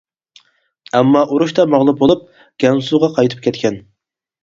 ئەمما 0.99 1.21
ئۇرۇشتا 1.35 1.67
مەغلۇپ 1.75 2.01
بولۇپ، 2.01 2.27
گەنسۇغا 2.67 3.15
قايتىپ 3.21 3.49
كەتكەن. 3.49 3.83